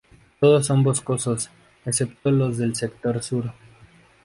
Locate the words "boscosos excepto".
0.81-2.31